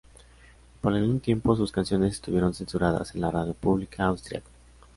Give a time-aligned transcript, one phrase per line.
[0.81, 4.49] Por algún tiempo sus canciones estuvieron censuradas en la radio pública austríaca.